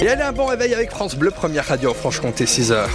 [0.00, 2.86] Et allez, un bon réveil avec France Bleu, première radio en Franche-Comté, 6h.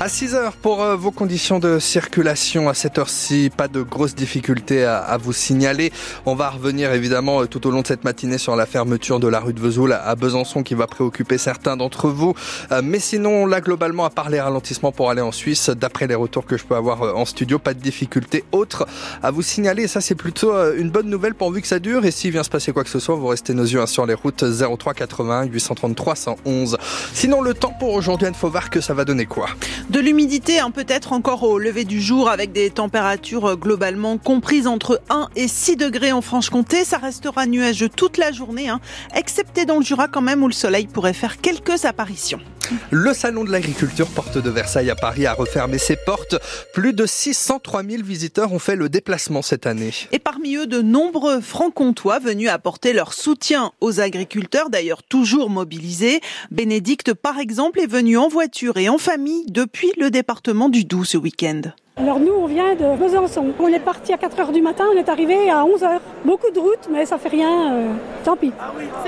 [0.00, 4.14] À 6 heures pour euh, vos conditions de circulation à cette heure-ci, pas de grosses
[4.14, 5.92] difficultés à, vous signaler.
[6.24, 9.26] On va revenir évidemment euh, tout au long de cette matinée sur la fermeture de
[9.26, 12.34] la rue de Vesoul à Besançon qui va préoccuper certains d'entre vous.
[12.70, 16.14] Euh, mais sinon, là globalement, à part les ralentissements pour aller en Suisse, d'après les
[16.14, 18.86] retours que je peux avoir en studio, pas de difficultés autres
[19.20, 19.82] à vous signaler.
[19.82, 22.04] Et ça, c'est plutôt une bonne nouvelle pourvu que ça dure.
[22.04, 24.06] Et s'il vient se passer quoi que ce soit, vous restez nos yeux hein, sur
[24.06, 26.78] les routes 03 80 833 111.
[27.12, 29.48] Sinon, le temps pour aujourd'hui, faut voir que ça va donner quoi?
[29.90, 34.66] De l'humidité, hein, peut-être encore au lever du jour, avec des températures euh, globalement comprises
[34.66, 36.84] entre 1 et 6 degrés en Franche-Comté.
[36.84, 38.80] Ça restera nuageux toute la journée, hein,
[39.14, 42.40] excepté dans le Jura quand même, où le soleil pourrait faire quelques apparitions.
[42.90, 46.36] Le salon de l'agriculture porte de Versailles à Paris a refermé ses portes.
[46.72, 49.92] Plus de 603 000 visiteurs ont fait le déplacement cette année.
[50.12, 56.20] Et parmi eux, de nombreux francs-comtois venus apporter leur soutien aux agriculteurs, d'ailleurs toujours mobilisés.
[56.50, 61.04] Bénédicte, par exemple, est venu en voiture et en famille depuis le département du Doubs
[61.04, 61.62] ce week-end.
[62.00, 63.46] Alors nous, on vient de Besançon.
[63.58, 65.98] On est parti à 4 h du matin, on est arrivé à 11 h.
[66.24, 67.72] Beaucoup de routes, mais ça fait rien.
[67.72, 67.92] Euh,
[68.24, 68.52] tant pis.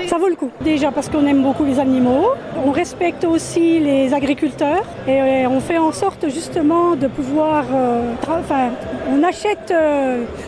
[0.07, 0.49] Ça vaut le coup.
[0.59, 2.31] Déjà parce qu'on aime beaucoup les animaux.
[2.65, 7.63] On respecte aussi les agriculteurs et euh, on fait en sorte justement de pouvoir.
[7.73, 8.71] Euh, enfin,
[9.09, 9.73] on achète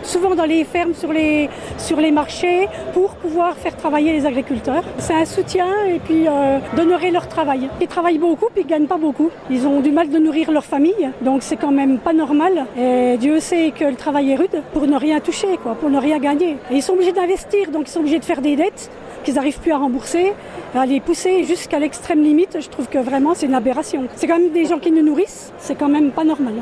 [0.03, 4.83] souvent dans les fermes, sur les, sur les marchés, pour pouvoir faire travailler les agriculteurs.
[4.97, 6.25] C'est un soutien et puis
[6.75, 7.69] d'honorer leur travail.
[7.79, 9.29] Ils travaillent beaucoup puis ils gagnent pas beaucoup.
[9.49, 12.32] Ils ont du mal de nourrir leur famille, donc c'est quand même pas normal
[12.77, 15.47] et Dieu sait que le travail est rude pour ne rien toucher,
[15.79, 16.57] pour ne rien gagner.
[16.71, 18.89] Ils sont obligés d'investir, donc ils sont obligés de faire des dettes
[19.23, 20.33] qu'ils n'arrivent plus à rembourser,
[20.75, 22.57] à les pousser jusqu'à l'extrême limite.
[22.59, 24.05] Je trouve que vraiment c'est une aberration.
[24.15, 26.55] C'est quand même des gens qui nous nourrissent, c'est quand même pas normal.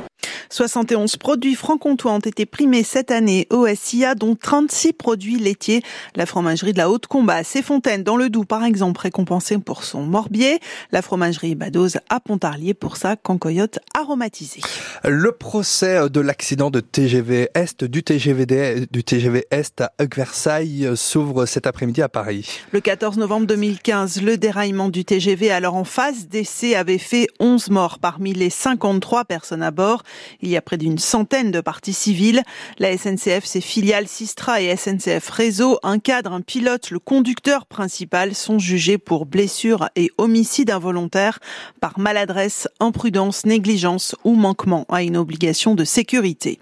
[0.51, 5.81] 71 produits franc-comtois ont été primés cette année au SIA, dont 36 produits laitiers.
[6.15, 10.03] La fromagerie de la Haute-Combat à Fontaines, dans le Doubs, par exemple, récompensée pour son
[10.03, 10.59] morbier.
[10.91, 14.61] La fromagerie Badoz à Pontarlier pour sa cancoyote aromatisée.
[15.05, 19.91] Le procès de l'accident de TGV Est, du TGV, du TGV Est à
[20.21, 22.59] Versailles s'ouvre cet après-midi à Paris.
[22.71, 27.69] Le 14 novembre 2015, le déraillement du TGV, alors en phase d'essai, avait fait 11
[27.69, 30.03] morts parmi les 53 personnes à bord.
[30.41, 32.41] Il y a près d'une centaine de parties civiles.
[32.79, 38.33] La SNCF, ses filiales Sistra et SNCF Réseau, un cadre, un pilote, le conducteur principal
[38.33, 41.39] sont jugés pour blessures et homicide involontaire
[41.79, 46.59] par maladresse, imprudence, négligence ou manquement à une obligation de sécurité.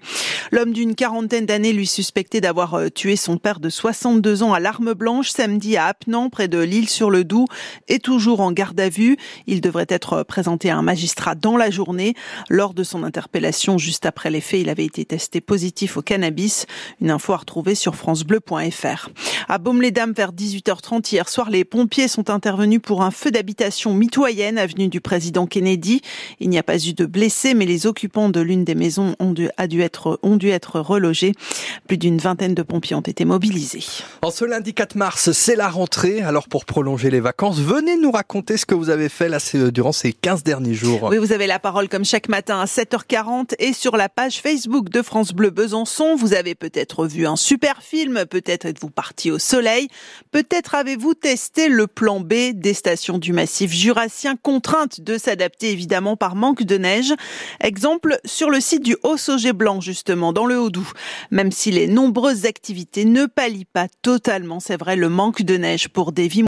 [0.51, 4.59] L'homme d'une quarantaine d'années lui suspecté d'avoir euh, tué son père de 62 ans à
[4.59, 7.47] l'arme blanche samedi à Apnan, près de l'île sur le Doubs,
[7.87, 9.17] est toujours en garde à vue.
[9.47, 12.15] Il devrait être présenté à un magistrat dans la journée.
[12.49, 14.61] Lors de son interpellation, juste après les faits.
[14.61, 16.65] Il avait été testé positif au cannabis.
[17.01, 19.09] Une info à retrouver sur francebleu.fr.
[19.47, 24.57] À Baume-les-Dames, vers 18h30 hier soir, les pompiers sont intervenus pour un feu d'habitation mitoyenne,
[24.57, 26.01] avenue du président Kennedy.
[26.39, 29.31] Il n'y a pas eu de blessés, mais les occupants de l'une des maisons ont
[29.31, 31.33] dû, a dû être, ont dû être relogés.
[31.87, 33.83] Plus d'une vingtaine de pompiers ont été mobilisés.
[34.21, 36.21] En ce lundi 4 mars, c'est la rentrée.
[36.21, 39.39] Alors pour prolonger les vacances, venez nous raconter ce que vous avez fait là,
[39.71, 41.03] durant ces 15 derniers jours.
[41.03, 44.89] Oui, vous avez la parole comme chaque matin à 7h40 et sur la page Facebook
[44.89, 46.15] de France Bleu Besançon.
[46.15, 49.89] Vous avez peut-être vu un super film, peut-être êtes-vous parti au soleil,
[50.31, 56.15] peut-être avez-vous testé le plan B des stations du massif jurassien, contrainte de s'adapter évidemment
[56.15, 57.13] par manque de neige.
[57.59, 60.93] Exemple sur le site du Haut-Sauget Blanc justement, dans le Haut-Doubs.
[61.29, 65.89] Même si les nombreuses activités ne pallient pas totalement, c'est vrai, le manque de neige
[65.89, 66.37] pour des vies